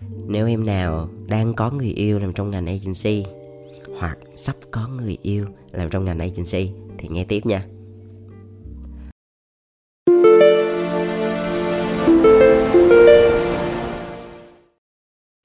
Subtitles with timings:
[0.00, 3.24] nếu em nào đang có người yêu làm trong ngành agency
[3.98, 7.66] hoặc sắp có người yêu làm trong ngành agency thì nghe tiếp nha.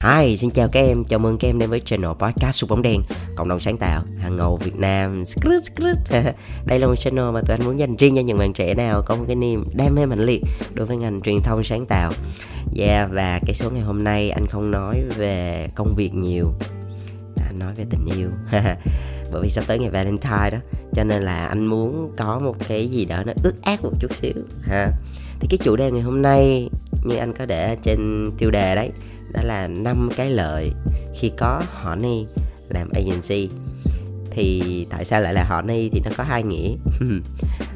[0.04, 2.82] Hi, xin chào các em, chào mừng các em đến với channel podcast Sụp Bóng
[2.82, 3.02] Đen
[3.36, 5.24] Cộng đồng sáng tạo, hàng ngầu Việt Nam.
[6.66, 9.02] Đây là một channel mà tụi anh muốn dành riêng cho những bạn trẻ nào
[9.06, 10.42] có một cái niềm đam mê mạnh liệt
[10.74, 12.12] đối với ngành truyền thông sáng tạo.
[12.76, 16.52] Yeah, và cái số ngày hôm nay anh không nói về công việc nhiều.
[17.36, 18.30] À, anh nói về tình yêu.
[19.32, 20.58] Bởi vì sắp tới ngày Valentine đó
[20.94, 24.14] Cho nên là anh muốn có một cái gì đó nó ướt át một chút
[24.14, 24.32] xíu
[24.62, 24.90] ha.
[25.40, 26.68] Thì cái chủ đề ngày hôm nay
[27.04, 28.90] như anh có để trên tiêu đề đấy
[29.32, 30.72] đó là năm cái lợi
[31.14, 32.26] khi có Honey
[32.68, 33.50] làm agency.
[34.30, 36.74] Thì tại sao lại là Honey thì nó có hai nghĩa.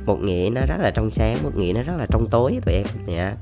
[0.06, 2.75] Một nghĩa nó rất là trong sáng một nghĩa nó rất là trong tối tụi
[2.75, 3.34] em yeah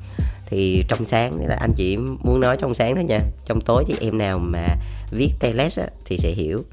[0.46, 3.20] thì trong sáng là anh chỉ muốn nói trong sáng thôi nha.
[3.46, 4.66] Trong tối thì em nào mà
[5.10, 6.64] viết teles á, thì sẽ hiểu.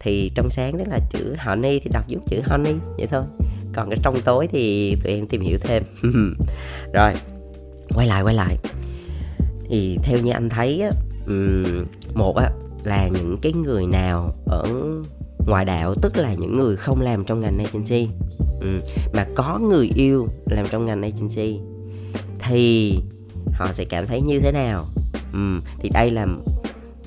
[0.00, 3.24] Thì trong sáng tức là chữ honey thì đọc giống chữ honey vậy thôi.
[3.74, 5.82] Còn cái trong tối thì tụi em tìm hiểu thêm.
[6.92, 7.12] Rồi
[7.94, 8.58] quay lại quay lại.
[9.68, 10.90] Thì theo như anh thấy á
[12.14, 12.50] một á
[12.84, 14.66] là những cái người nào ở
[15.46, 18.08] ngoại đạo tức là những người không làm trong ngành agency
[19.12, 21.60] mà có người yêu làm trong ngành agency
[22.38, 22.94] thì
[23.52, 24.86] họ sẽ cảm thấy như thế nào?
[25.32, 26.26] Ừ, thì đây là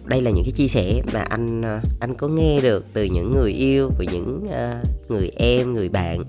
[0.06, 3.36] đây là những cái chia sẻ mà anh ờ, anh có nghe được từ những
[3.36, 6.24] người yêu của những uh, người em người bạn.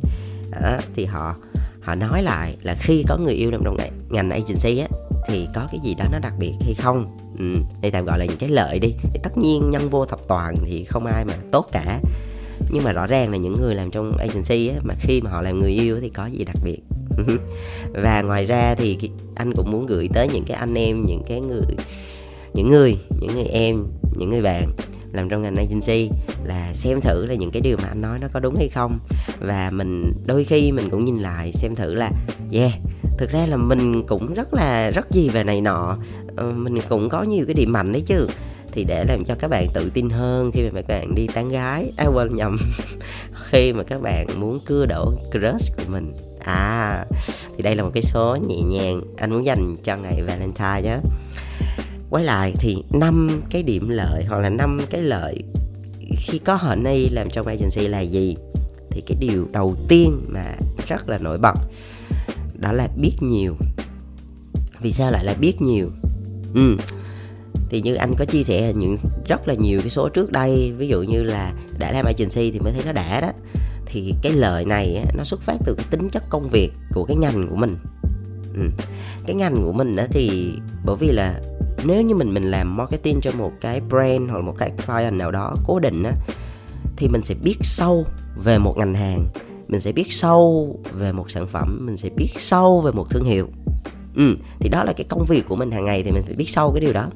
[0.51, 1.37] Đó, thì họ
[1.81, 3.77] họ nói lại là khi có người yêu trong
[4.11, 4.89] ngành agency á
[5.28, 7.17] thì có cái gì đó nó đặc biệt hay không?
[7.39, 7.45] Ừ,
[7.83, 8.95] thì tạm gọi là những cái lợi đi.
[9.03, 12.01] Thì tất nhiên nhân vô thập toàn thì không ai mà tốt cả.
[12.71, 15.43] Nhưng mà rõ ràng là những người làm trong agency á, mà khi mà họ
[15.43, 16.81] làm người yêu thì có gì đặc biệt?
[17.92, 18.98] và ngoài ra thì
[19.34, 21.76] anh cũng muốn gửi tới những cái anh em, những cái người,
[22.54, 24.72] những người những người em, những người bạn
[25.12, 26.10] làm trong ngành agency
[26.44, 28.98] là xem thử là những cái điều mà anh nói nó có đúng hay không.
[29.41, 32.10] Và mình, đôi khi mình cũng nhìn lại xem thử là,
[32.53, 32.72] yeah,
[33.19, 35.97] thực ra là mình cũng rất là, rất gì về này nọ.
[36.36, 38.26] Ờ, mình cũng có nhiều cái điểm mạnh đấy chứ.
[38.72, 41.48] Thì để làm cho các bạn tự tin hơn khi mà các bạn đi tán
[41.48, 42.56] gái à quên nhầm,
[43.50, 46.12] khi mà các bạn muốn cưa đổ crush của mình
[46.45, 47.05] à
[47.56, 50.99] thì đây là một cái số nhẹ nhàng anh muốn dành cho ngày valentine nhé
[52.11, 55.43] quay lại thì năm cái điểm lợi hoặc là năm cái lợi
[56.17, 58.37] khi có honey làm trong agency là gì?
[58.91, 60.45] Thì cái điều đầu tiên mà
[60.87, 61.55] rất là nổi bật
[62.55, 63.57] đó là biết nhiều.
[64.81, 65.91] Vì sao lại là biết nhiều?
[66.55, 66.77] Ừ
[67.71, 68.97] thì như anh có chia sẻ, những
[69.27, 72.59] rất là nhiều cái số trước đây, ví dụ như là đã làm agency thì
[72.59, 73.31] mới thấy nó đã đó
[73.93, 77.17] thì cái lời này nó xuất phát từ cái tính chất công việc của cái
[77.17, 77.77] ngành của mình.
[78.55, 78.62] Ừ.
[79.27, 80.53] cái ngành của mình đó thì
[80.84, 81.41] bởi vì là
[81.84, 85.31] nếu như mình mình làm marketing cho một cái brand hoặc một cái client nào
[85.31, 86.12] đó cố định á
[86.97, 88.06] thì mình sẽ biết sâu
[88.45, 89.27] về một ngành hàng
[89.71, 93.25] mình sẽ biết sâu về một sản phẩm mình sẽ biết sâu về một thương
[93.25, 93.49] hiệu.
[94.17, 96.49] Ừ, thì đó là cái công việc của mình hàng ngày thì mình phải biết
[96.49, 97.09] sâu cái điều đó.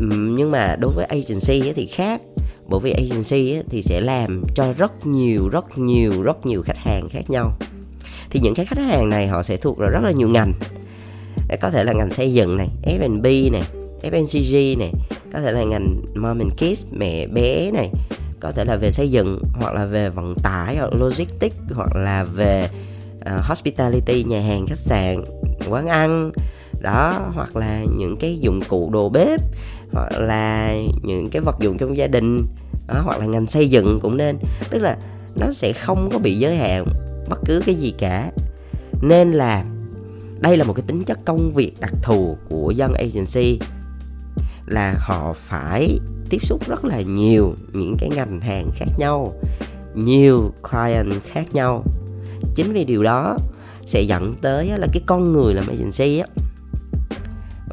[0.00, 2.20] Ừ, nhưng mà đối với agency thì khác
[2.68, 7.08] bởi vì agency thì sẽ làm cho rất nhiều rất nhiều rất nhiều khách hàng
[7.08, 7.52] khác nhau.
[8.30, 10.52] Thì những cái khách hàng này họ sẽ thuộc vào rất là nhiều ngành.
[11.60, 13.62] Có thể là ngành xây dựng này F&B này
[14.02, 14.92] FNCG này
[15.32, 17.90] có thể là ngành mom and kids mẹ bé này
[18.40, 22.24] có thể là về xây dựng hoặc là về vận tải hoặc logistics hoặc là
[22.24, 22.68] về
[23.18, 25.24] uh, hospitality nhà hàng khách sạn
[25.68, 26.32] quán ăn
[26.80, 29.40] đó hoặc là những cái dụng cụ đồ bếp
[29.92, 32.46] hoặc là những cái vật dụng trong gia đình
[32.86, 34.38] đó, hoặc là ngành xây dựng cũng nên.
[34.70, 34.96] Tức là
[35.36, 36.84] nó sẽ không có bị giới hạn
[37.28, 38.30] bất cứ cái gì cả.
[39.02, 39.64] Nên là
[40.40, 43.58] đây là một cái tính chất công việc đặc thù của dân agency
[44.66, 45.98] là họ phải
[46.30, 49.32] tiếp xúc rất là nhiều những cái ngành hàng khác nhau
[49.94, 51.84] nhiều client khác nhau.
[52.54, 53.36] Chính vì điều đó
[53.86, 56.26] sẽ dẫn tới là cái con người làm agency á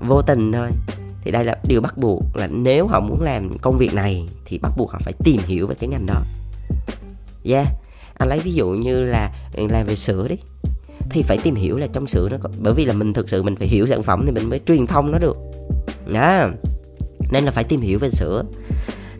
[0.08, 0.70] vô tình thôi.
[1.24, 4.58] Thì đây là điều bắt buộc là nếu họ muốn làm công việc này thì
[4.58, 6.24] bắt buộc họ phải tìm hiểu về cái ngành đó.
[7.46, 7.68] Yeah,
[8.14, 10.36] anh lấy ví dụ như là làm về sữa đi.
[11.10, 13.44] Thì phải tìm hiểu là trong sữa nó có, bởi vì là mình thực sự
[13.44, 15.38] mình phải hiểu sản phẩm thì mình mới truyền thông nó được.
[16.14, 16.48] Đó
[17.32, 18.44] nên là phải tìm hiểu về sữa.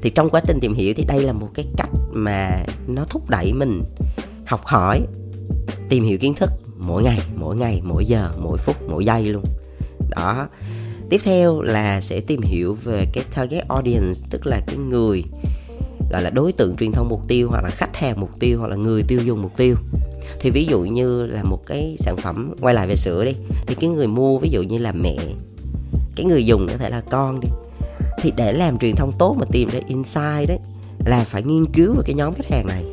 [0.02, 3.30] Thì trong quá trình tìm hiểu thì đây là một cái cách mà nó thúc
[3.30, 3.84] đẩy mình
[4.46, 5.02] học hỏi,
[5.90, 9.44] tìm hiểu kiến thức mỗi ngày mỗi ngày, mỗi giờ, mỗi phút, mỗi giây luôn
[10.16, 10.48] đó.
[11.10, 15.24] Tiếp theo là sẽ tìm hiểu về cái target audience, tức là cái người,
[16.12, 18.68] gọi là đối tượng truyền thông mục tiêu hoặc là khách hàng mục tiêu hoặc
[18.68, 19.76] là người tiêu dùng mục tiêu.
[20.40, 23.34] Thì ví dụ như là một cái sản phẩm quay lại về sữa đi,
[23.68, 25.16] thì cái người mua ví dụ như là mẹ,
[26.16, 27.48] cái người dùng có thể là con đi.
[28.22, 30.60] Thì để làm truyền thông tốt mà tìm ra insight đấy,
[31.06, 32.86] là phải nghiên cứu về cái nhóm khách hàng này.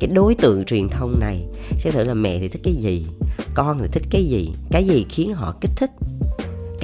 [0.00, 1.46] Cái đối tượng truyền thông này
[1.78, 3.06] sẽ thử là mẹ thì thích cái gì,
[3.54, 5.90] con thì thích cái gì cái gì khiến họ kích thích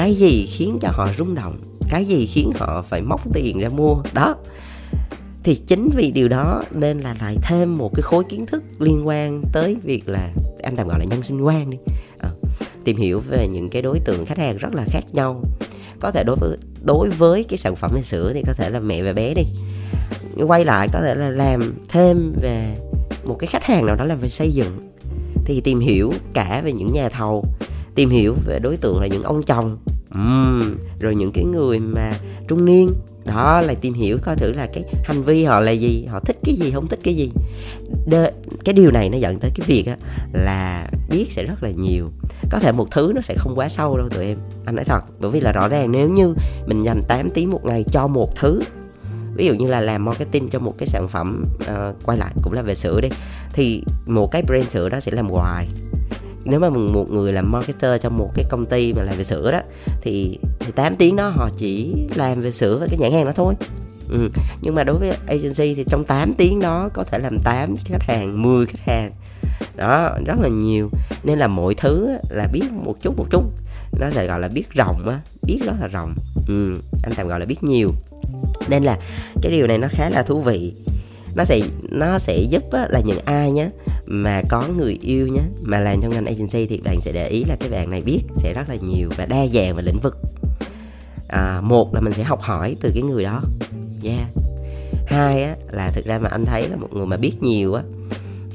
[0.00, 1.56] cái gì khiến cho họ rung động?
[1.90, 4.02] Cái gì khiến họ phải móc tiền ra mua?
[4.12, 4.36] Đó.
[5.42, 9.06] Thì chính vì điều đó nên là lại thêm một cái khối kiến thức liên
[9.06, 10.30] quan tới việc là
[10.62, 11.76] anh tạm gọi là nhân sinh quan đi.
[12.18, 12.30] À,
[12.84, 15.42] tìm hiểu về những cái đối tượng khách hàng rất là khác nhau.
[16.00, 18.80] Có thể đối với đối với cái sản phẩm về sữa thì có thể là
[18.80, 19.42] mẹ và bé đi.
[20.46, 22.74] Quay lại có thể là làm thêm về
[23.24, 24.90] một cái khách hàng nào đó là về xây dựng.
[25.44, 27.44] Thì tìm hiểu cả về những nhà thầu
[28.00, 29.76] tìm hiểu về đối tượng là những ông chồng.
[30.18, 32.12] Uhm, rồi những cái người mà
[32.48, 32.90] trung niên.
[33.24, 36.36] Đó là tìm hiểu coi thử là cái hành vi họ là gì họ thích
[36.44, 37.30] cái gì không thích cái gì.
[38.06, 38.30] Đ-
[38.64, 39.96] cái điều này nó dẫn tới cái việc á,
[40.32, 42.10] là biết sẽ rất là nhiều.
[42.50, 45.00] Có thể một thứ nó sẽ không quá sâu đâu tụi em anh nói thật.
[45.20, 46.34] Bởi vì là rõ ràng nếu như
[46.66, 48.62] mình dành 8 tiếng một ngày cho một thứ
[49.34, 52.52] ví dụ như là làm marketing cho một cái sản phẩm uh, quay lại cũng
[52.52, 53.08] là về sữa đi
[53.52, 55.68] thì một cái brand sữa đó sẽ làm hoài
[56.44, 59.50] nếu mà một người làm marketer trong một cái công ty mà làm về sữa
[59.52, 59.60] đó
[60.02, 63.32] thì, thì 8 tiếng đó họ chỉ làm về sữa và cái nhãn hàng đó
[63.36, 63.54] thôi.
[64.10, 64.28] Ừ.
[64.62, 68.02] nhưng mà đối với agency thì trong 8 tiếng đó có thể làm 8 khách
[68.02, 69.12] hàng 10 khách hàng.
[69.76, 70.90] Đó rất là nhiều.
[71.24, 73.44] Nên là mọi thứ là biết một chút một chút.
[74.00, 76.14] Nó sẽ gọi là biết rộng á biết rất là rộng.
[76.48, 76.76] Ừ.
[77.02, 77.90] anh tạm gọi là biết nhiều.
[78.68, 78.98] Nên là
[79.42, 80.74] cái điều này nó khá là thú vị
[81.34, 81.60] nó sẽ
[81.90, 83.70] nó sẽ giúp á, là những ai nhé
[84.06, 87.44] mà có người yêu nhé mà làm trong ngành agency thì bạn sẽ để ý
[87.44, 90.16] là cái bạn này biết sẽ rất là nhiều và đa dạng về lĩnh vực.
[91.28, 93.42] À, một là mình sẽ học hỏi từ cái người đó.
[94.04, 94.26] Yeah.
[95.06, 97.82] Hai á, là thực ra mà anh thấy là một người mà biết nhiều á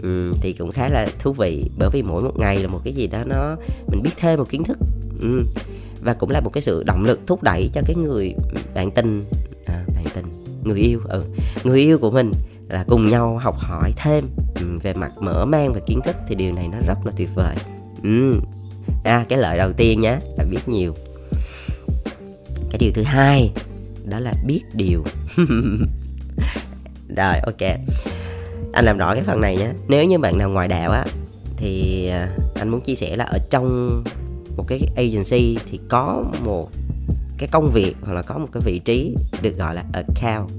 [0.01, 2.93] ừ, thì cũng khá là thú vị bởi vì mỗi một ngày là một cái
[2.93, 3.55] gì đó nó
[3.87, 4.77] mình biết thêm một kiến thức
[5.21, 5.43] ừ.
[6.01, 8.35] và cũng là một cái sự động lực thúc đẩy cho cái người
[8.75, 9.25] bạn tình
[9.65, 10.25] à, bạn tình
[10.63, 11.23] người yêu ừ
[11.63, 12.31] người yêu của mình
[12.69, 14.23] là cùng nhau học hỏi thêm
[14.81, 17.55] về mặt mở mang về kiến thức thì điều này nó rất là tuyệt vời.
[18.03, 18.39] Ừ.
[19.03, 20.93] à, cái lợi đầu tiên nhé là biết nhiều.
[22.71, 23.51] Cái điều thứ hai
[24.05, 25.03] đó là biết điều.
[27.17, 27.61] Rồi ok.
[28.73, 31.05] Anh làm rõ cái phần này nhé nếu như bạn nào ngoài đạo á
[31.57, 34.03] thì à, anh muốn chia sẻ là ở trong
[34.57, 36.69] một cái agency thì có một
[37.37, 40.49] cái công việc hoặc là có một cái vị trí được gọi là account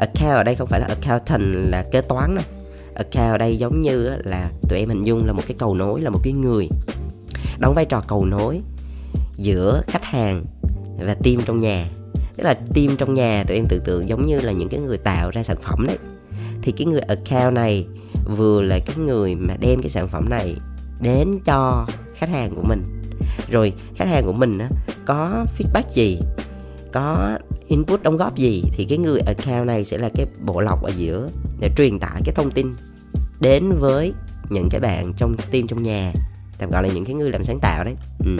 [0.00, 2.44] account ở đây không phải là accountant là kế toán đâu.
[2.94, 6.00] Account ở đây giống như là tụi em hình dung là một cái cầu nối
[6.00, 6.68] là một cái người
[7.58, 8.60] đóng vai trò cầu nối
[9.36, 10.44] giữa khách hàng
[10.98, 11.86] và team trong nhà.
[12.36, 14.98] Tức là team trong nhà tụi em tưởng tượng giống như là những cái người
[14.98, 15.98] tạo ra sản phẩm đấy.
[16.62, 17.86] Thì cái người account này
[18.36, 20.56] vừa là cái người mà đem cái sản phẩm này
[21.00, 22.82] đến cho khách hàng của mình.
[23.50, 24.68] Rồi khách hàng của mình á,
[25.06, 26.20] có feedback gì?
[26.92, 27.38] Có
[27.68, 30.90] input đóng góp gì thì cái người account này sẽ là cái bộ lọc ở
[30.96, 31.28] giữa
[31.60, 32.72] để truyền tải cái thông tin
[33.40, 34.12] đến với
[34.50, 36.12] những cái bạn trong team trong nhà,
[36.58, 37.94] tạm gọi là những cái người làm sáng tạo đấy.
[38.24, 38.36] Ừ.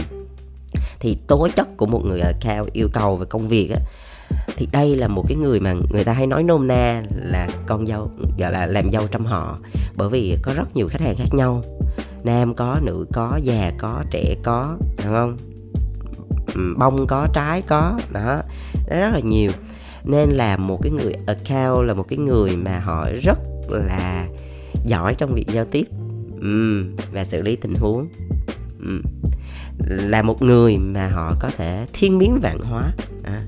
[1.01, 3.81] thì tố chất của một người account yêu cầu về công việc á,
[4.57, 7.87] thì đây là một cái người mà người ta hay nói nôm na là con
[7.87, 9.59] dâu, gọi là làm dâu trong họ.
[9.97, 11.63] Bởi vì có rất nhiều khách hàng khác nhau,
[12.25, 15.37] nam có, nữ có, già có, trẻ có, đúng không?
[16.55, 18.43] Ừ, bông có trái có đó
[18.89, 19.53] nó rất là nhiều
[20.05, 23.39] nên là một cái người account là một cái người mà họ rất
[23.69, 24.27] là
[24.85, 25.87] giỏi trong việc giao tiếp
[26.41, 28.09] ừ, và xử lý tình huống
[28.87, 29.03] ừ.
[29.89, 32.93] là một người mà họ có thể thiên biến vạn hóa
[33.25, 33.43] à,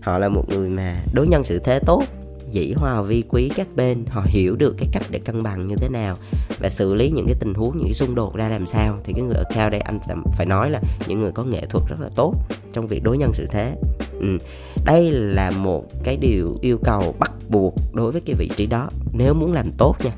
[0.00, 2.04] họ là một người mà đối nhân sự thế tốt
[2.52, 5.76] dĩ hòa vi quý các bên, họ hiểu được cái cách để cân bằng như
[5.76, 6.16] thế nào
[6.60, 8.98] và xử lý những cái tình huống, những cái xung đột ra làm sao.
[9.04, 9.98] Thì cái người ở cao đây, anh
[10.36, 12.34] phải nói là những người có nghệ thuật rất là tốt
[12.72, 13.76] trong việc đối nhân xử thế.
[14.20, 14.38] Ừ.
[14.84, 18.88] đây là một cái điều yêu cầu bắt buộc đối với cái vị trí đó.
[19.12, 20.12] Nếu muốn làm tốt nha,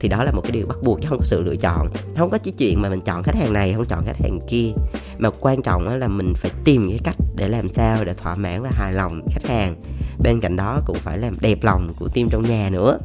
[0.00, 1.88] thì đó là một cái điều bắt buộc chứ không có sự lựa chọn.
[2.16, 4.72] Không có chỉ chuyện mà mình chọn khách hàng này, không chọn khách hàng kia.
[5.18, 8.62] Mà quan trọng là mình phải tìm cái cách để làm sao để thỏa mãn
[8.62, 9.74] và hài lòng khách hàng
[10.18, 12.98] bên cạnh đó cũng phải làm đẹp lòng của team trong nhà nữa.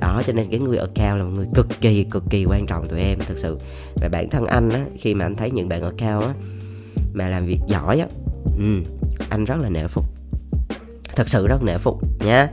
[0.00, 2.66] Đó cho nên cái người ở cao là một người cực kỳ cực kỳ quan
[2.66, 3.58] trọng tụi em thực sự.
[3.94, 6.34] Và bản thân anh á khi mà anh thấy những bạn ở cao á
[7.12, 8.06] mà làm việc giỏi á
[8.58, 8.82] ừ,
[9.30, 10.04] anh rất là nể phục.
[11.16, 12.48] Thật sự rất nể phục nhá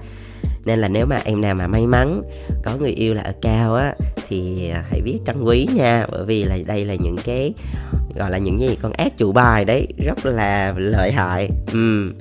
[0.65, 2.21] nên là nếu mà em nào mà may mắn
[2.63, 3.93] có người yêu là ở cao á
[4.27, 6.05] thì à, hãy biết trân quý nha.
[6.11, 7.53] Bởi vì là đây là những cái
[8.15, 11.49] gọi là những gì con ác chủ bài đấy rất là lợi hại.
[11.73, 12.11] Ừ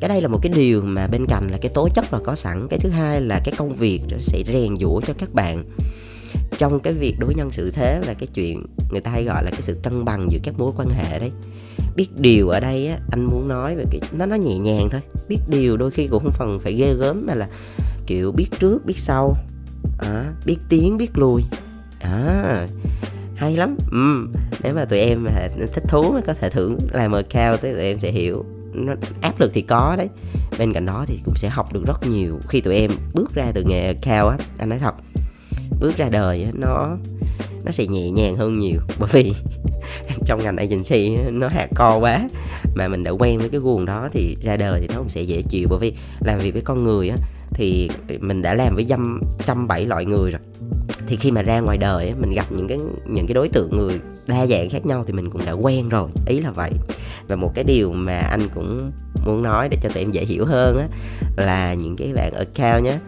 [0.00, 2.34] cái đây là một cái điều mà bên cạnh là cái tố chất là có
[2.34, 2.66] sẵn.
[2.70, 5.64] Cái thứ hai là cái công việc sẽ rèn giũa cho các bạn.
[6.58, 9.50] Trong cái việc đối nhân xử thế là cái chuyện người ta hay gọi là
[9.50, 11.32] cái sự cân bằng giữa các mối quan hệ đấy.
[11.96, 15.00] Biết điều ở đây á anh muốn nói về cái nó nó nhẹ nhàng thôi.
[15.28, 17.48] Biết điều đôi khi cũng không phần phải ghê gớm mà là
[18.06, 19.36] kiểu biết trước biết sau.
[19.98, 21.42] À, biết tiến biết lùi.
[22.00, 22.66] À,
[23.34, 23.76] hay lắm.
[23.92, 24.26] Ừ.
[24.62, 25.26] nếu mà tụi em
[25.72, 29.50] thích thú có thể thử làm account thì tụi em sẽ hiểu nó áp lực
[29.54, 30.08] thì có đấy.
[30.58, 32.38] Bên cạnh đó thì cũng sẽ học được rất nhiều.
[32.48, 34.94] Khi tụi em bước ra từ nghề cao á anh nói thật
[35.80, 36.96] bước ra đời á, nó
[37.64, 38.80] nó sẽ nhẹ nhàng hơn nhiều.
[38.98, 39.32] Bởi vì
[40.26, 42.28] trong ngành agency nó hạt co quá
[42.74, 45.22] mà mình đã quen với cái guồng đó thì ra đời thì nó cũng sẽ
[45.22, 45.68] dễ chịu.
[45.70, 47.16] Bởi vì làm việc với con người á
[47.50, 47.90] thì
[48.20, 50.40] mình đã làm với dăm trăm bảy loại người rồi
[51.06, 54.00] thì khi mà ra ngoài đời mình gặp những cái những cái đối tượng người
[54.26, 56.70] đa dạng khác nhau thì mình cũng đã quen rồi, ý là vậy.
[57.28, 58.92] Và một cái điều mà anh cũng
[59.24, 60.88] muốn nói để cho tụi em dễ hiểu hơn á,
[61.36, 62.98] là những cái bạn ở cao nhé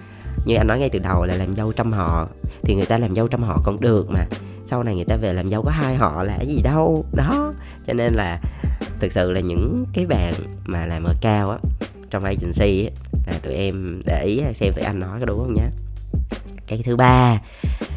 [0.47, 2.29] như anh nói ngay từ đầu là làm dâu trăm họ,
[2.63, 4.25] thì người ta làm dâu trăm họ còn được mà.
[4.65, 7.05] Sau này người ta về làm dâu có hai họ là gì đâu.
[7.13, 7.55] Đó,
[7.87, 8.41] cho nên là
[9.01, 10.35] thực sự là những cái bạn
[10.67, 11.59] mà làm ở cao á,
[12.11, 12.91] trong agency á,
[13.27, 15.69] là tụi em để ý xem tụi anh nói có đúng không nhé
[16.67, 17.41] cái thứ ba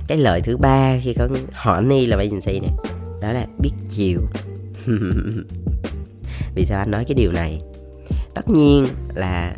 [0.07, 2.71] cái lợi thứ ba khi có họ ni là agency này
[3.21, 4.19] đó là biết chiều.
[6.55, 7.61] Vì sao anh nói cái điều này?
[8.33, 9.55] Tất nhiên là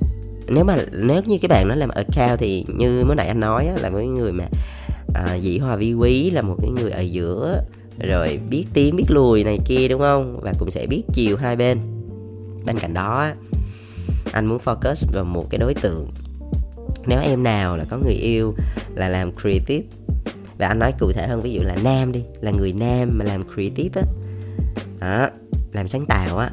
[0.47, 3.67] nếu mà nếu như cái bạn nó làm account thì như mới nãy anh nói
[3.67, 4.45] á, là với người mà
[5.13, 7.63] à, dĩ hòa vi quý là một cái người ở giữa
[7.99, 10.39] rồi biết tiến biết lùi này kia đúng không?
[10.41, 11.79] Và cũng sẽ biết chiều hai bên.
[12.65, 13.31] Bên cạnh đó
[14.31, 16.07] anh muốn focus vào một cái đối tượng
[17.07, 18.55] nếu em nào là có người yêu
[18.95, 19.87] là làm creative
[20.57, 23.25] và anh nói cụ thể hơn ví dụ là nam đi là người nam mà
[23.25, 24.07] làm creative á
[24.99, 25.29] đó,
[25.73, 26.51] làm sáng tạo á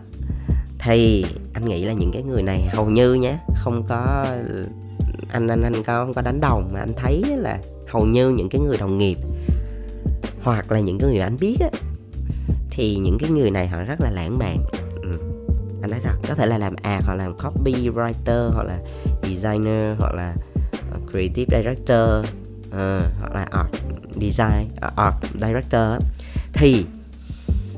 [0.79, 1.25] thì
[1.55, 4.27] anh nghĩ là những cái người này hầu như nhé không có
[5.29, 8.49] anh anh anh có không có đánh đồng mà anh thấy là hầu như những
[8.49, 9.17] cái người đồng nghiệp
[10.43, 11.69] hoặc là những cái người anh biết á
[12.71, 14.57] thì những cái người này họ rất là lãng mạn
[15.83, 18.79] anh nói thật có thể là làm ad hoặc làm copywriter hoặc là
[19.23, 20.35] designer hoặc là
[20.91, 22.27] ờ, creative director
[22.69, 23.69] uh, hoặc là art
[24.21, 26.03] design uh, art director
[26.53, 26.87] thì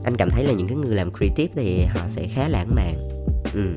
[0.04, 2.95] anh cảm thấy là những cái người làm creative thì họ sẽ khá lãng mạn
[3.54, 3.76] ừ.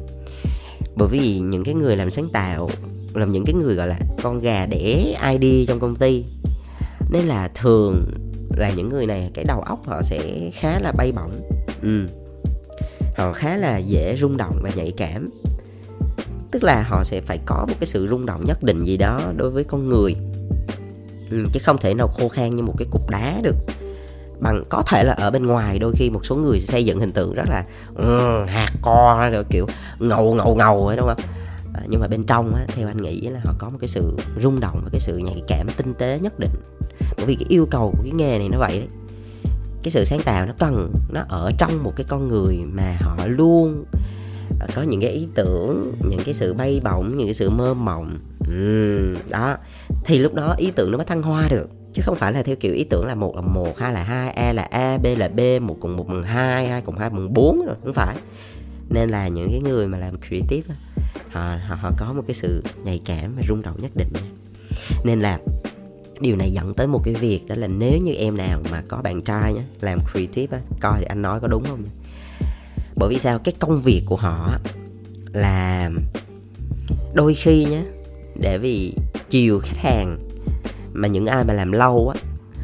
[0.95, 2.69] bởi vì những cái người làm sáng tạo
[3.13, 6.23] làm những cái người gọi là con gà đẻ ID trong công ty
[7.09, 8.05] nên là thường
[8.57, 11.31] là những người này cái đầu óc họ sẽ khá là bay bổng
[11.81, 12.07] ừ
[13.15, 15.29] họ khá là dễ rung động và nhạy cảm.
[16.51, 19.21] Tức là họ sẽ phải có một cái sự rung động nhất định gì đó
[19.37, 20.15] đối với con người.
[21.29, 23.55] Ừ, chứ không thể nào khô khan như một cái cục đá được.
[24.39, 27.11] Bằng có thể là ở bên ngoài đôi khi một số người xây dựng hình
[27.11, 27.65] tượng rất là
[27.95, 29.65] um, hạt co rồi kiểu
[29.99, 31.19] ngầu ngầu ngầu ấy đúng không?
[31.73, 34.17] À, nhưng mà bên trong á, theo anh nghĩ là họ có một cái sự
[34.41, 36.51] rung động và cái sự nhạy cảm tinh tế nhất định.
[37.17, 38.87] Bởi vì cái yêu cầu của cái nghề này nó vậy đấy
[39.83, 43.17] cái sự sáng tạo nó cần nó ở trong một cái con người mà họ
[43.27, 43.85] luôn
[44.59, 47.73] ờ, có những cái ý tưởng những cái sự bay bổng những cái sự mơ
[47.73, 48.19] mộng.
[49.29, 49.57] Đó.
[50.05, 52.55] Thì lúc đó ý tưởng nó mới thăng hoa được chứ không phải là theo
[52.55, 55.27] kiểu ý tưởng là một là một hai là hai a là a b là
[55.27, 58.15] b một cùng một bằng hai hai cùng hai bằng bốn rồi không phải.
[58.89, 60.75] Nên là những cái người mà làm creative
[61.29, 64.13] họ họ, họ có một cái sự nhạy cảm và rung động nhất định
[65.03, 65.39] nên là
[66.23, 68.97] điều này dẫn tới một cái việc đó là nếu như em nào mà có
[68.97, 71.89] bạn trai nhé làm creative á, coi thì anh nói có đúng không nhá?
[72.95, 73.39] Bởi vì sao?
[73.39, 74.57] Cái công việc của họ
[75.33, 75.91] là
[77.13, 77.83] đôi khi nhé
[78.35, 78.93] để vì
[79.29, 80.17] chiều khách hàng
[80.93, 82.21] mà những ai mà làm lâu á,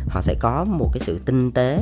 [0.07, 1.79] họ sẽ có một cái sự tinh tế.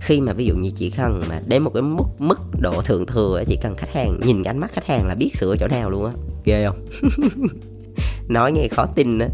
[0.00, 3.06] Khi mà ví dụ như chỉ cần mà đến một cái mức mức độ thượng
[3.06, 5.68] thừa chỉ cần khách hàng nhìn cái ánh mắt khách hàng là biết sửa chỗ
[5.68, 6.12] nào luôn á.
[6.44, 6.78] Ghê không?
[8.28, 9.28] Nói nghe khó tin á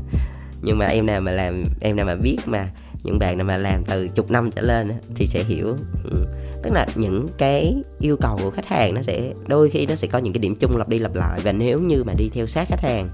[0.66, 2.68] nhưng mà em nào mà làm em nào mà biết mà
[3.02, 6.26] những bạn nào mà làm từ chục năm trở lên thì sẽ hiểu ừ.
[6.62, 10.08] tức là những cái yêu cầu của khách hàng nó sẽ đôi khi nó sẽ
[10.08, 11.40] có những cái điểm chung lặp đi lặp lại.
[11.44, 13.08] Và nếu như mà đi theo sát khách hàng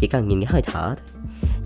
[0.00, 0.96] chỉ cần nhìn cái hơi thở thôi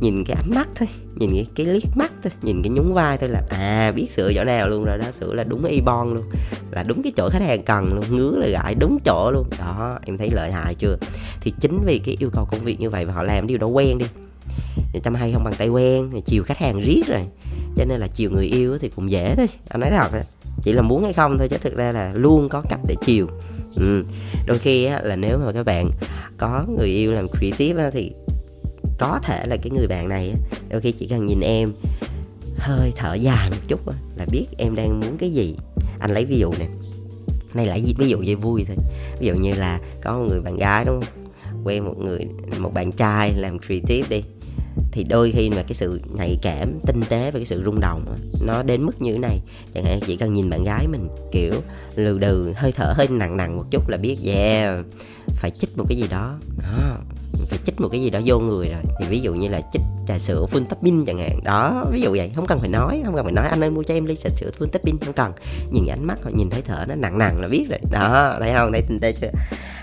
[0.01, 3.19] nhìn cái ánh mắt thôi nhìn cái, cái liếc mắt thôi nhìn cái nhún vai
[3.19, 6.15] thôi là à biết sửa chỗ nào luôn rồi đó sửa là đúng y bon
[6.15, 6.25] luôn
[6.71, 9.47] là đúng cái chỗ khách hàng cần luôn ngứa là gãi đúng chỗ luôn.
[9.59, 10.97] Đó em thấy lợi hại chưa?
[11.41, 13.67] Thì chính vì cái yêu cầu công việc như vậy và họ làm điều đó
[13.67, 14.07] quen đi
[15.03, 17.27] trăm hay không bằng tay quen chiều khách hàng riết rồi.
[17.77, 19.47] Cho nên là chiều người yêu thì cũng dễ thôi.
[19.69, 20.23] Anh nói thật
[20.63, 23.27] chỉ là muốn hay không thôi chứ thực ra là luôn có cách để chiều.
[23.75, 24.05] Ừ.
[24.47, 25.91] đôi khi á, là nếu mà các bạn
[26.37, 28.13] có người yêu làm creative á, thì
[28.99, 30.35] có thể là cái người bạn này
[30.69, 31.73] đôi khi chỉ cần nhìn em
[32.57, 33.81] hơi thở dài một chút
[34.17, 35.57] là biết em đang muốn cái gì.
[35.99, 36.67] Anh lấy ví dụ nè
[37.55, 38.77] này lại ví dụ dễ vui thôi.
[39.21, 41.27] Ví dụ như là có một người bạn gái đúng không?
[41.65, 42.27] Quen một người
[42.59, 44.23] một bạn trai làm creative đi
[44.93, 48.17] thì đôi khi mà cái sự nhạy cảm, tinh tế và cái sự rung động
[48.47, 49.41] nó đến mức như thế này.
[49.75, 51.55] Chẳng hạn chỉ cần nhìn bạn gái mình, kiểu,
[51.97, 54.85] lừ đừ, hơi thở hơi nặng nặng một chút là biết, yeah,
[55.27, 56.39] phải chích một cái gì đó.
[56.59, 56.99] Đó
[57.49, 58.83] phải chích một cái gì đó vô người rồi.
[59.01, 61.39] Thì ví dụ như là chích trà sữa full topping chẳng hạn.
[61.45, 62.31] Đó ví dụ vậy.
[62.35, 63.47] Không cần phải nói không cần phải nói.
[63.49, 65.33] Anh ơi mua cho em ly trà sữa full topping không cần.
[65.71, 67.79] Nhìn ánh mắt hoặc nhìn thấy thở nó nặng nặng là biết rồi.
[67.91, 68.73] Đó thấy không?
[68.73, 69.31] Thấy tinh tế chưa?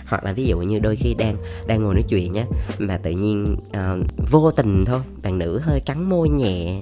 [0.08, 1.36] Hoặc là ví dụ như đôi khi đang
[1.68, 2.46] đang ngồi nói chuyện nhé
[2.78, 6.82] mà tự nhiên uh, vô tình thôi bạn nữ hơi cắn môi nhẹ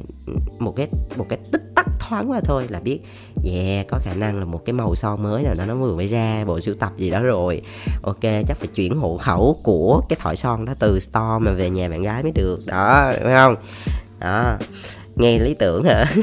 [0.59, 2.99] một cái một cái tích tắc thoáng qua thôi là biết.
[3.45, 6.07] Yeah có khả năng là một cái màu son mới nào đó nó vừa mới
[6.07, 7.61] ra bộ sưu tập gì đó rồi.
[8.03, 11.69] Ok chắc phải chuyển hộ khẩu của cái thỏi son đó từ store mà về
[11.69, 12.65] nhà bạn gái mới được.
[12.65, 13.55] Đó đúng không?
[14.19, 14.57] Đó
[15.15, 16.05] nghe lý tưởng hả?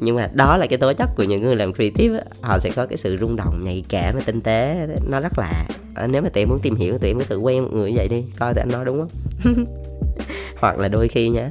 [0.00, 2.70] Nhưng mà đó là cái tố chất của những người làm creative á họ sẽ
[2.76, 4.88] có cái sự rung động nhạy cảm và tinh tế.
[5.08, 5.66] Nó rất lạ.
[5.94, 7.90] À, nếu mà tụi em muốn tìm hiểu tụi em cứ tự quen một người
[7.90, 9.10] như vậy đi coi tụi anh nói đúng không?
[10.60, 11.48] Hoặc là đôi khi nhá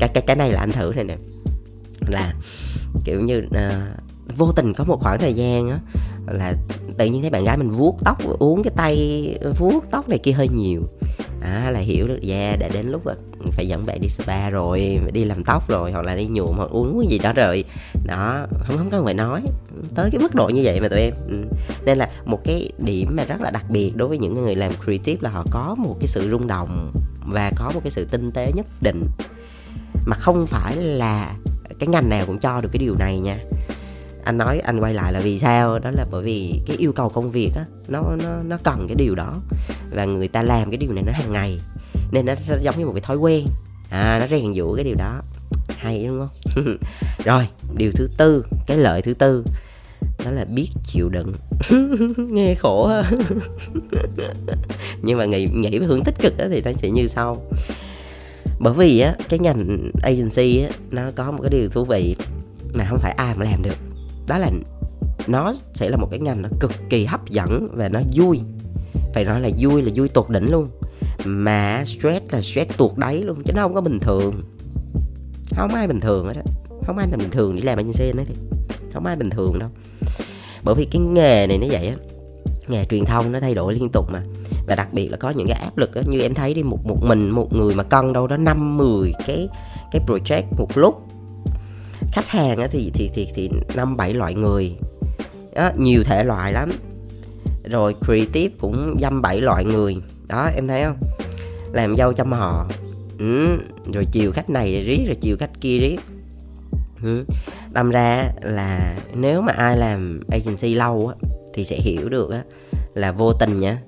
[0.00, 1.16] cái cái cái này là anh thử này nè
[2.08, 2.34] là
[3.04, 5.78] kiểu như uh, vô tình có một khoảng thời gian á
[6.26, 6.54] là
[6.98, 8.98] tự nhiên thấy bạn gái mình vuốt tóc uống cái tay
[9.58, 10.82] vuốt tóc này kia hơi nhiều.
[11.40, 13.14] À, là hiểu được da yeah, đã đến lúc là
[13.52, 16.70] phải dẫn bạn đi spa rồi đi làm tóc rồi hoặc là đi nhuộm hoặc
[16.70, 17.64] uống cái gì đó rồi.
[18.04, 19.42] Đó không không cần phải nói
[19.94, 21.36] tới cái mức độ như vậy mà tụi em ừ.
[21.84, 24.72] nên là một cái điểm mà rất là đặc biệt đối với những người làm
[24.84, 26.92] creative là họ có một cái sự rung động
[27.26, 29.04] và có một cái sự tinh tế nhất định
[30.06, 31.34] mà không phải là
[31.78, 33.38] cái ngành nào cũng cho được cái điều này nha.
[34.24, 35.78] Anh nói, anh quay lại là vì sao?
[35.78, 38.94] Đó là bởi vì cái yêu cầu công việc á, nó nó nó cần cái
[38.94, 39.34] điều đó.
[39.90, 41.60] Và người ta làm cái điều này nó hàng ngày.
[42.12, 43.46] Nên nó giống như một cái thói quen.
[43.90, 45.20] À nó rèn giũa cái điều đó.
[45.68, 46.76] Hay đúng không?
[47.24, 49.44] Rồi, điều thứ tư, cái lợi thứ tư,
[50.24, 51.32] đó là biết chịu đựng.
[52.32, 52.92] Nghe khổ
[55.02, 57.42] nhưng mà nghĩ nghĩ về hướng tích cực đó thì nó sẽ như sau
[58.58, 62.16] bởi vì á, cái ngành agency á, nó có một cái điều thú vị
[62.74, 63.76] mà không phải ai mà làm được.
[64.28, 64.50] Đó là
[65.26, 68.40] nó sẽ là một cái ngành nó cực kỳ hấp dẫn và nó vui.
[69.14, 70.68] Phải nói là vui là vui tột đỉnh luôn.
[71.24, 74.42] Mà stress là stress tuột đáy luôn, chứ nó không có bình thường.
[75.56, 76.42] Không ai bình thường hết á.
[76.86, 78.34] Không ai là bình thường để làm agency nữa thì.
[78.92, 79.68] Không ai bình thường đâu.
[80.64, 81.96] Bởi vì cái nghề này nó vậy á
[82.68, 84.22] nghề truyền thông nó thay đổi liên tục mà.
[84.66, 86.86] Và đặc biệt là có những cái áp lực đó, như em thấy đi một
[86.86, 89.48] một mình một người mà cân đâu đó năm mười cái
[89.92, 91.02] cái project một lúc.
[92.12, 94.76] Khách hàng á, thì thì thì thì năm bảy loại người.
[95.54, 96.72] Đó, nhiều thể loại lắm.
[97.70, 99.96] Rồi creative cũng dăm bảy loại người.
[100.28, 100.96] Đó em thấy không?
[101.72, 102.66] Làm dâu chăm họ.
[103.18, 103.58] Ừ,
[103.92, 105.98] rồi chiều khách này riết rồi chiều khách kia riết.
[107.02, 107.24] Ừ.
[107.72, 112.44] đâm ra là nếu mà ai làm agency lâu á thì sẽ hiểu được á
[112.94, 113.78] là vô tình nhá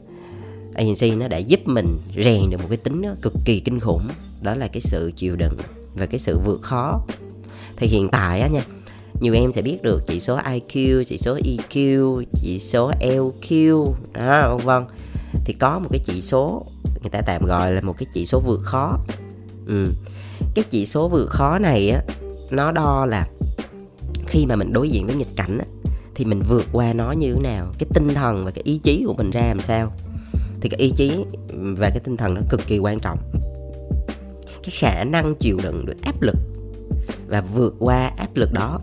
[0.76, 4.08] agency nó đã giúp mình rèn được một cái tính cực kỳ kinh khủng.
[4.42, 5.56] Đó là cái sự chịu đựng
[5.94, 7.00] và cái sự vượt khó.
[7.76, 8.62] Thì hiện tại á nha
[9.20, 14.56] nhiều em sẽ biết được chỉ số IQ, chỉ số EQ, chỉ số LQ đó
[14.56, 14.84] vân vân.
[15.44, 16.66] Thì có một cái chỉ số
[17.02, 18.98] người ta tạm gọi là một cái chỉ số vượt khó.
[19.66, 19.86] Ừ.
[20.54, 22.02] cái chỉ số vượt khó này á
[22.50, 23.28] nó đo là
[24.26, 25.64] khi mà mình đối diện với nghịch cảnh á,
[26.16, 27.72] thì mình vượt qua nó như thế nào?
[27.78, 29.92] Cái tinh thần và cái ý chí của mình ra làm sao?
[30.60, 33.18] Thì cái ý chí và cái tinh thần nó cực kỳ quan trọng.
[34.62, 36.36] Cái khả năng chịu đựng được áp lực
[37.28, 38.80] và vượt qua áp lực đó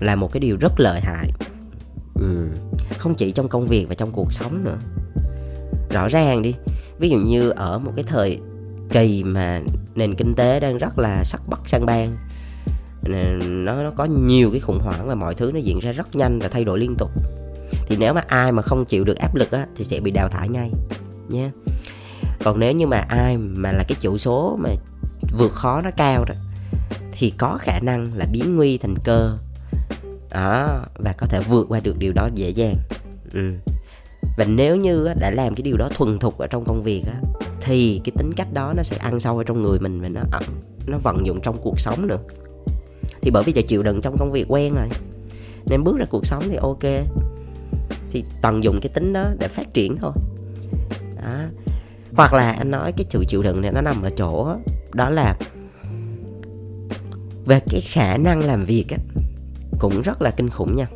[0.00, 1.30] là một cái điều rất lợi hại.
[2.14, 2.48] Ừ.
[2.98, 4.78] không chỉ trong công việc và trong cuộc sống nữa.
[5.90, 6.54] Rõ ràng đi,
[6.98, 8.40] ví dụ như ở một cái thời
[8.90, 9.60] kỳ mà
[9.94, 12.16] nền kinh tế đang rất là sắc bắc sang bang
[13.02, 16.38] nó nó có nhiều cái khủng hoảng và mọi thứ nó diễn ra rất nhanh
[16.38, 17.10] và thay đổi liên tục.
[17.86, 20.28] Thì nếu mà ai mà không chịu được áp lực á thì sẽ bị đào
[20.28, 20.70] thải ngay
[21.28, 21.50] nha
[22.44, 24.70] còn nếu như mà ai mà là cái chủ số mà
[25.38, 26.36] vượt khó nó cao rồi
[27.12, 29.38] thì có khả năng là biến nguy thành cơ.
[30.30, 32.74] Đó và có thể vượt qua được điều đó dễ dàng.
[33.32, 33.52] Ừ.
[34.38, 37.20] và nếu như đã làm cái điều đó thuần thục ở trong công việc á,
[37.60, 40.20] thì cái tính cách đó nó sẽ ăn sâu ở trong người mình và nó
[40.86, 42.18] nó vận dụng trong cuộc sống nữa
[43.22, 44.88] thì bởi vì sự chịu đựng trong công việc quen rồi.
[45.66, 46.84] Nên bước ra cuộc sống thì ok.
[48.10, 50.12] Thì tận dụng cái tính đó để phát triển thôi.
[51.22, 51.34] Đó.
[52.16, 54.56] hoặc là anh nói cái sự chịu đựng này nó nằm ở chỗ
[54.94, 55.36] đó là
[57.44, 58.96] về cái khả năng làm việc á,
[59.78, 60.86] cũng rất là kinh khủng nha.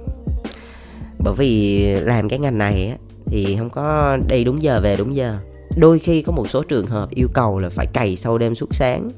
[1.19, 5.17] Bởi vì làm cái ngành này á, thì không có đi đúng giờ, về đúng
[5.17, 5.39] giờ.
[5.77, 8.75] Đôi khi có một số trường hợp yêu cầu là phải cày sâu đêm suốt
[8.75, 9.11] sáng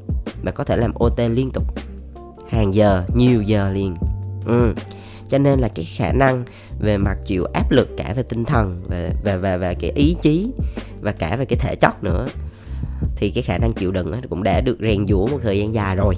[0.42, 1.64] mà có thể làm OT liên tục
[2.48, 3.94] hàng giờ nhiều giờ liền
[4.46, 4.74] ừ.
[5.28, 6.44] cho nên là cái khả năng
[6.80, 10.16] về mặt chịu áp lực cả về tinh thần và và và, và cái ý
[10.22, 10.52] chí
[11.00, 12.26] và cả về cái thể chất nữa
[13.16, 15.96] thì cái khả năng chịu đựng cũng đã được rèn giũa một thời gian dài
[15.96, 16.14] rồi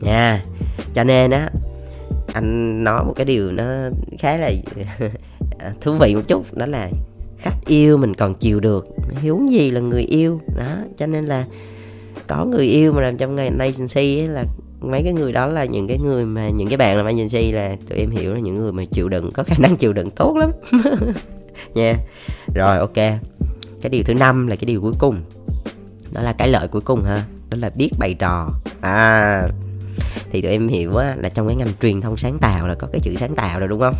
[0.00, 0.44] nha
[0.94, 1.50] cho nên á
[2.34, 3.64] anh nói một cái điều nó
[4.18, 4.50] khá là
[5.80, 6.90] thú vị một chút đó là
[7.38, 8.86] khách yêu mình còn chịu được
[9.22, 11.44] hiếu gì là người yêu đó cho nên là
[12.26, 14.44] có người yêu mà làm trong ngày nay sinh si là
[14.80, 17.76] mấy cái người đó là những cái người mà những cái bạn làm agency là
[17.88, 20.36] tụi em hiểu là những người mà chịu đựng có khả năng chịu đựng tốt
[20.36, 20.50] lắm.
[21.74, 21.94] Nha.
[22.54, 22.94] Rồi ok.
[23.82, 25.22] Cái điều thứ năm là cái điều cuối cùng.
[26.12, 28.50] Đó là cái lợi cuối cùng ha đó là biết bày trò.
[28.80, 29.48] À
[30.30, 32.88] thì tụi em hiểu á, là trong cái ngành truyền thông sáng tạo là có
[32.92, 33.94] cái chữ sáng tạo rồi đúng không?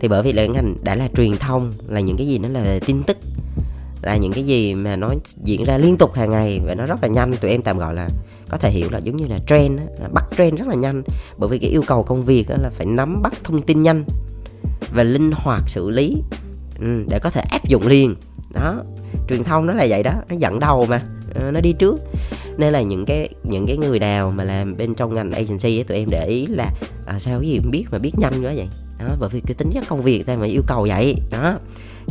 [0.00, 2.78] Thì bởi vì là ngành đã là truyền thông là những cái gì nó là
[2.86, 3.16] tin tức
[4.02, 7.02] là những cái gì mà nó diễn ra liên tục hàng ngày và nó rất
[7.02, 7.36] là nhanh.
[7.36, 8.08] Tụi em tạm gọi là
[8.48, 11.02] có thể hiểu là giống như là trend là bắt trend rất là nhanh.
[11.38, 14.04] Bởi vì cái yêu cầu công việc là phải nắm bắt thông tin nhanh
[14.94, 16.22] và linh hoạt xử lý
[16.80, 18.14] ừ, để có thể áp dụng liền.
[18.54, 18.84] Đó
[19.28, 21.02] truyền thông nó là vậy đó nó dẫn đầu mà
[21.34, 22.00] ờ, nó đi trước.
[22.56, 25.84] Nên là những cái những cái người nào mà làm bên trong ngành agency ấy,
[25.84, 26.70] tụi em để ý là
[27.06, 28.68] à, sao cái gì cũng biết mà biết nhanh quá vậy?
[29.08, 31.16] Đó bởi vì cái tính chất công việc ta mà yêu cầu vậy.
[31.30, 31.58] Đó.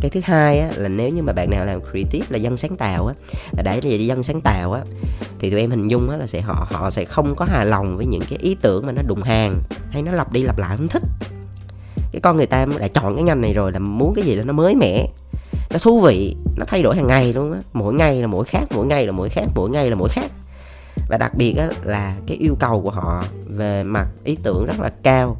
[0.01, 2.75] Cái thứ hai á, là nếu như mà bạn nào làm creative là dân sáng
[2.75, 3.13] tạo á
[3.63, 4.82] để là dân sáng tạo á
[5.39, 7.97] thì tụi em hình dung á là sẽ họ họ sẽ không có hài lòng
[7.97, 10.77] với những cái ý tưởng mà nó đụng hàng hay nó lặp đi lặp lại
[10.77, 11.04] không thích.
[12.12, 14.43] Cái con người ta đã chọn cái ngành này rồi là muốn cái gì đó
[14.43, 15.08] nó mới mẻ
[15.69, 17.60] nó thú vị nó thay đổi hàng ngày luôn á.
[17.73, 20.32] Mỗi ngày là mỗi khác mỗi ngày là mỗi khác mỗi ngày là mỗi khác.
[21.10, 24.80] Và đặc biệt á, là cái yêu cầu của họ về mặt ý tưởng rất
[24.80, 25.38] là cao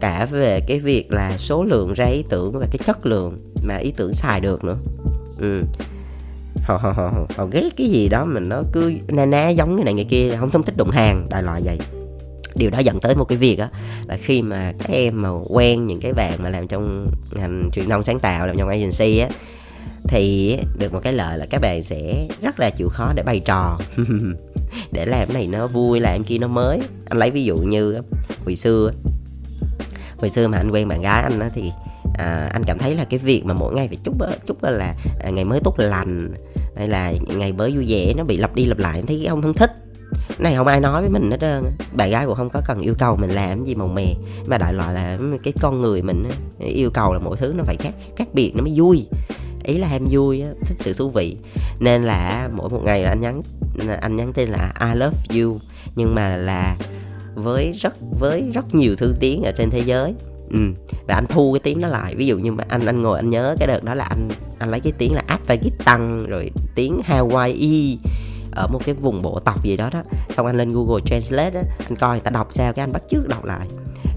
[0.00, 3.76] cả về cái việc là số lượng ra ý tưởng và cái chất lượng mà
[3.76, 4.76] ý tưởng xài được nữa.
[5.38, 5.62] Ừ.
[6.62, 9.84] họ, họ, họ, họ ghét cái gì đó mình nó cứ na ná giống cái
[9.84, 11.78] này người kia không không thích đụng hàng đại loại vậy.
[12.54, 13.68] Điều đó dẫn tới một cái việc á
[14.08, 17.88] là khi mà các em mà quen những cái bạn mà làm trong ngành truyền
[17.88, 19.28] thông sáng tạo làm trong agency á
[20.08, 23.40] thì được một cái lợi là các bạn sẽ rất là chịu khó để bày
[23.40, 23.78] trò.
[24.92, 26.78] Để làm cái này nó vui làm kia nó mới.
[27.08, 28.00] Anh lấy ví dụ như
[28.44, 28.90] hồi xưa
[30.20, 31.72] hồi xưa mà anh quen bạn gái anh á thì
[32.18, 34.14] à, anh cảm thấy là cái việc mà mỗi ngày phải chúc
[34.46, 36.32] chúc là à, ngày mới tốt lành
[36.76, 39.42] hay là ngày mới vui vẻ nó bị lặp đi lặp lại em thấy không
[39.42, 39.70] không thích.
[40.38, 42.94] Này không ai nói với mình hết trơn bạn gái cũng không có cần yêu
[42.98, 44.14] cầu mình làm gì màu mè
[44.46, 46.28] mà đại loại là cái con người mình
[46.58, 49.06] yêu cầu là mỗi thứ nó phải khác khác biệt nó mới vui.
[49.64, 51.36] Ý là em vui thích sự thú vị.
[51.80, 53.42] Nên là mỗi một ngày là anh nhắn
[54.00, 55.60] anh nhắn tin là I love you
[55.96, 56.76] nhưng mà là
[57.34, 60.14] với rất với rất nhiều thứ tiếng ở trên thế giới.
[60.50, 60.58] Ừ.
[61.06, 62.14] và anh thu cái tiếng đó lại.
[62.14, 64.70] Ví dụ như mà anh anh ngồi anh nhớ cái đợt đó là anh anh
[64.70, 67.96] lấy cái tiếng là Afghanistan rồi tiếng Hawaii
[68.52, 70.02] ở một cái vùng bộ tộc gì đó đó.
[70.30, 73.02] Xong anh lên Google Translate đó, anh coi người ta đọc sao cái anh bắt
[73.08, 73.68] trước đọc lại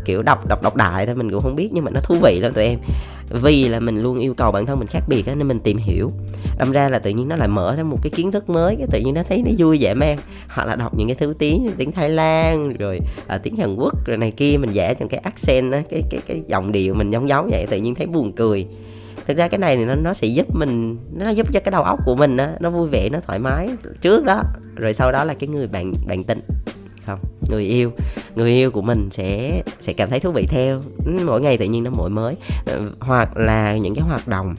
[0.06, 2.40] kiểu đọc đọc đọc đại thôi mình cũng không biết nhưng mà nó thú vị
[2.40, 2.80] lắm tụi em.
[3.30, 6.12] Vì là mình luôn yêu cầu bản thân mình khác biệt nên mình tìm hiểu.
[6.58, 8.88] Đâm ra là tự nhiên nó lại mở ra một cái kiến thức mới cái
[8.92, 10.18] tự nhiên nó thấy nó vui dễ mang.
[10.48, 14.06] Hoặc là đọc những cái thứ tiếng tiếng Thái Lan rồi à, tiếng Hàn Quốc
[14.06, 17.12] rồi này kia mình vẽ trong cái accent á cái cái cái giọng điệu mình
[17.12, 18.68] giống giống vậy tự nhiên thấy buồn cười.
[19.28, 21.84] Thực ra cái này thì nó nó sẽ giúp mình nó giúp cho cái đầu
[21.84, 23.70] óc của mình á nó vui vẻ nó thoải mái
[24.02, 24.42] trước đó.
[24.76, 26.40] Rồi sau đó là cái người bạn bạn tình
[27.06, 27.20] không?
[27.50, 27.92] Người yêu
[28.36, 31.66] người yêu của mình sẽ sẽ cảm thấy thú vị theo ừ, mỗi ngày tự
[31.66, 32.36] nhiên nó mỗi mới.
[32.66, 34.56] Ờ, hoặc là những cái hoạt động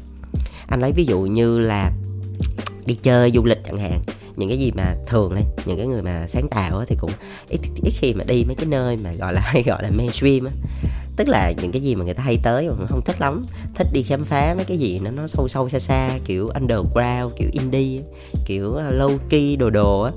[0.67, 1.93] anh lấy ví dụ như là
[2.87, 4.01] đi chơi du lịch chẳng hạn
[4.37, 7.11] những cái gì mà thường đấy những cái người mà sáng tạo thì cũng
[7.49, 10.45] ít ít khi mà đi mấy cái nơi mà gọi là hay gọi là mainstream
[10.45, 10.53] á.
[11.17, 13.43] Tức là những cái gì mà người ta hay tới mà không thích lắm
[13.75, 17.35] thích đi khám phá mấy cái gì nó nó sâu sâu xa xa kiểu underground
[17.37, 18.01] kiểu indie
[18.47, 20.13] kiểu ờ, low key đồ đồ á.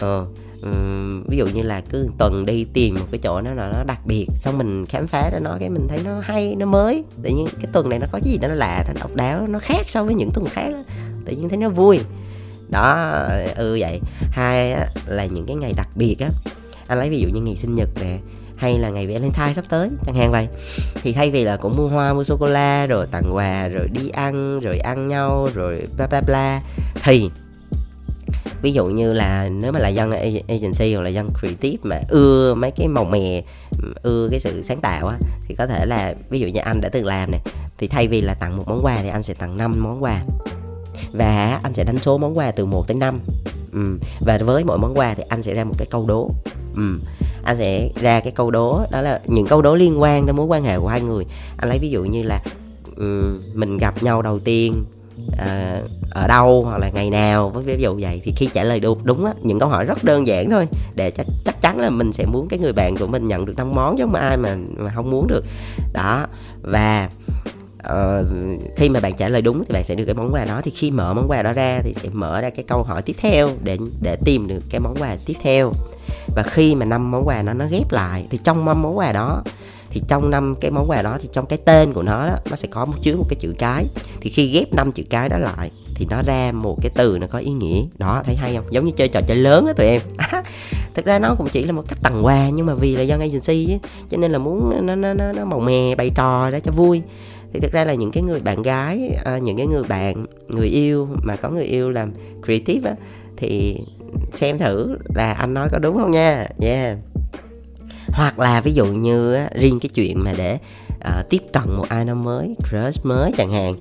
[0.00, 0.26] Ờ,
[0.62, 3.84] um, ví dụ như là cứ tuần đi tìm một cái chỗ nó là nó
[3.84, 7.04] đặc biệt xong mình khám phá ra nó cái mình thấy nó hay nó mới.
[7.22, 9.46] Tự nhiên cái tuần này nó có cái gì đó nó lạ nó độc đáo
[9.46, 10.72] nó khác so với những tuần khác
[11.24, 12.00] tự nhiên thấy nó vui.
[12.68, 13.12] Đó
[13.56, 14.00] ừ vậy.
[14.30, 16.30] Hai á, là những cái ngày đặc biệt á.
[16.86, 18.18] Anh lấy ví dụ như ngày sinh nhật nè
[18.56, 20.48] hay là ngày Valentine sắp tới chẳng hạn vậy.
[21.02, 23.88] Thì thay vì là cũng mua hoa mua sô cô la rồi tặng quà rồi
[23.88, 26.60] đi ăn rồi ăn nhau rồi bla bla bla
[27.02, 27.30] thì
[28.62, 30.10] ví dụ như là nếu mà là dân
[30.48, 33.42] agency hoặc là dân creative mà ưa mấy cái màu mè
[34.02, 36.88] ưa cái sự sáng tạo á thì có thể là ví dụ như anh đã
[36.88, 37.40] từng làm này,
[37.78, 40.22] thì thay vì là tặng một món quà thì anh sẽ tặng 5 món quà
[41.12, 43.20] và anh sẽ đánh số món quà từ 1 tới 5
[43.72, 43.98] ừ.
[44.20, 46.30] và với mỗi món quà thì anh sẽ ra một cái câu đố
[46.76, 46.98] ừ.
[47.44, 50.46] anh sẽ ra cái câu đố đó là những câu đố liên quan tới mối
[50.46, 51.26] quan hệ của hai người
[51.56, 52.42] anh lấy ví dụ như là
[52.96, 54.84] um, mình gặp nhau đầu tiên
[55.38, 58.20] à, ở đâu hoặc là ngày nào với ví dụ vậy.
[58.24, 61.10] Thì khi trả lời được đúng á những câu hỏi rất đơn giản thôi để
[61.10, 63.74] chắc chắc chắn là mình sẽ muốn cái người bạn của mình nhận được năm
[63.74, 65.44] món giống ai mà mà không muốn được.
[65.92, 66.26] Đó
[66.62, 67.08] và
[67.88, 68.26] uh,
[68.76, 70.60] khi mà bạn trả lời đúng thì bạn sẽ được cái món quà đó.
[70.64, 73.16] Thì khi mở món quà đó ra thì sẽ mở ra cái câu hỏi tiếp
[73.18, 75.72] theo để để tìm được cái món quà tiếp theo.
[76.36, 79.12] Và khi mà năm món quà nó nó ghép lại thì trong năm món quà
[79.12, 79.42] đó
[79.92, 82.56] thì trong năm cái món quà đó thì trong cái tên của nó đó nó
[82.56, 83.86] sẽ có một chứa một cái chữ cái.
[84.20, 87.26] Thì khi ghép năm chữ cái đó lại thì nó ra một cái từ nó
[87.26, 87.82] có ý nghĩa.
[87.98, 88.64] Đó thấy hay không?
[88.70, 90.00] Giống như chơi trò chơi lớn á tụi em.
[90.94, 93.20] Thực ra nó cũng chỉ là một cách tặng quà nhưng mà vì là dân
[93.20, 93.78] agency
[94.10, 97.02] cho nên là muốn nó nó nó, nó màu mè bày trò đó cho vui.
[97.52, 100.68] Thì thực ra là những cái người bạn gái à, những cái người bạn người
[100.68, 102.12] yêu mà có người yêu làm
[102.44, 102.96] creative á
[103.36, 103.80] thì
[104.32, 106.46] xem thử là anh nói có đúng không nha?
[106.60, 106.98] Yeah
[108.12, 110.58] hoặc là ví dụ như á, riêng cái chuyện mà để
[110.94, 113.74] uh, tiếp cận một ai đó mới crush mới chẳng hạn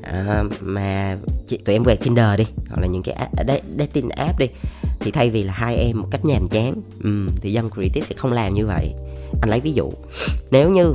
[0.00, 1.16] uh, mà
[1.48, 3.16] chị, tụi em về Tinder đi hoặc là những cái
[3.78, 4.46] dating app đi
[5.00, 8.14] thì thay vì là hai em một cách nhàm chán um, thì dân creative sẽ
[8.18, 8.92] không làm như vậy.
[9.42, 9.90] Anh lấy ví dụ
[10.50, 10.94] nếu như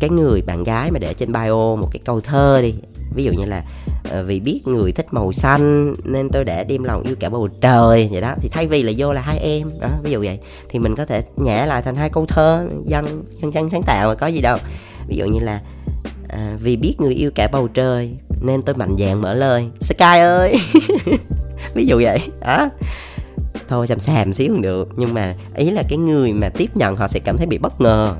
[0.00, 2.74] cái người bạn gái mà để trên bio một cái câu thơ đi
[3.14, 3.64] ví dụ như là
[4.08, 7.48] uh, vì biết người thích màu xanh nên tôi để đem lòng yêu cả bầu
[7.60, 8.34] trời vậy đó.
[8.40, 10.38] Thì thay vì là vô là hai em đó ví dụ vậy.
[10.68, 14.08] Thì mình có thể nhả lại thành hai câu thơ dân dân dân sáng tạo
[14.08, 14.58] mà có gì đâu.
[15.08, 15.60] Ví dụ như là
[16.28, 20.18] à, vì biết người yêu cả bầu trời nên tôi mạnh dạn mở lời sky
[20.18, 20.56] ơi!
[21.74, 22.68] Ví dụ vậy đó.
[23.68, 26.96] Thôi xàm xàm xíu cũng được nhưng mà ý là cái người mà tiếp nhận
[26.96, 28.14] họ sẽ cảm thấy bị bất ngờ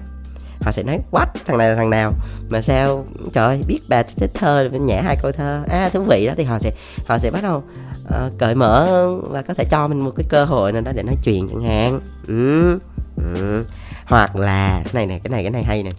[0.64, 2.12] họ sẽ nói what thằng này là thằng nào
[2.48, 6.26] mà sao trời ơi biết bà thích thơ bên hai câu thơ à thú vị
[6.26, 6.72] đó thì họ sẽ
[7.06, 7.62] họ sẽ bắt đầu
[8.04, 10.92] uh, cởi mở hơn và có thể cho mình một cái cơ hội nào đó
[10.94, 12.78] để nói chuyện chẳng hạn ừ.
[13.16, 13.64] Ừ.
[14.04, 15.90] hoặc là này này cái này cái này hay nè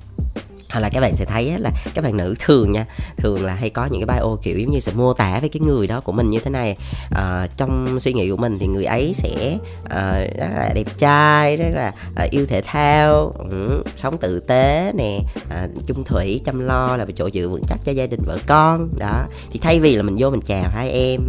[0.69, 2.85] hoặc là các bạn sẽ thấy là các bạn nữ thường nha
[3.17, 5.59] thường là hay có những cái bio kiểu giống như sẽ mô tả với cái
[5.59, 6.77] người đó của mình như thế này.
[7.11, 9.57] À, trong suy nghĩ của mình thì người ấy sẽ
[9.89, 14.91] à, rất là đẹp trai rất là à, yêu thể thao ừ, sống tử tế
[14.95, 18.37] nè à, chung thủy chăm lo là chỗ dựa vững chắc cho gia đình vợ
[18.47, 18.89] con.
[18.97, 21.21] Đó thì thay vì là mình vô mình chào hai em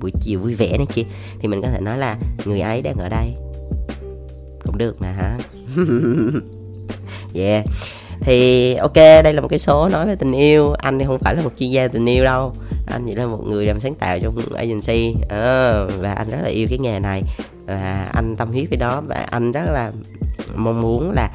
[0.00, 1.04] buổi chiều vui vẻ này kia
[1.40, 3.34] thì mình có thể nói là người ấy đang ở đây.
[4.64, 5.38] Cũng được mà hả?
[7.34, 7.64] Yeah
[8.28, 10.72] thì ok đây là một cái số nói về tình yêu.
[10.72, 12.52] Anh thì không phải là một chuyên gia tình yêu đâu.
[12.86, 15.14] Anh chỉ là một người làm sáng tạo trong agency.
[15.28, 17.22] À, và anh rất là yêu cái nghề này.
[17.66, 19.02] Và anh tâm huyết với đó.
[19.06, 19.92] Và anh rất là
[20.54, 21.30] mong muốn là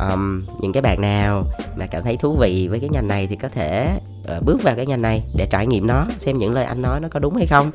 [0.00, 1.44] um, những cái bạn nào
[1.76, 3.88] mà cảm thấy thú vị với cái ngành này thì có thể
[4.28, 7.00] Ờ, bước vào cái ngành này để trải nghiệm nó, xem những lời anh nói
[7.00, 7.70] nó có đúng hay không.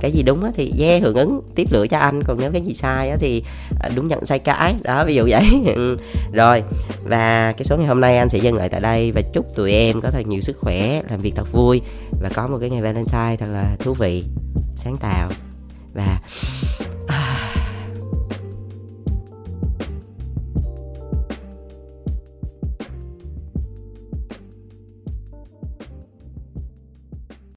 [0.00, 2.74] Cái gì đúng thì yeah hưởng ứng tiếp lửa cho anh, còn nếu cái gì
[2.74, 3.42] sai thì
[3.80, 5.44] ờ, đúng nhận sai cãi đó, ví dụ vậy.
[5.78, 5.96] Ừ,
[6.32, 6.62] rồi,
[7.04, 9.72] và cái số ngày hôm nay anh sẽ dừng lại tại đây và chúc tụi
[9.72, 11.80] em có thật nhiều sức khỏe, làm việc thật vui
[12.22, 14.24] và có một cái ngày valentine thật là thú vị,
[14.76, 15.28] sáng tạo.
[15.94, 16.18] Và